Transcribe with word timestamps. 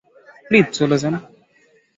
Please 0.47 0.65
চলে 0.73 0.97
যান। 0.97 1.15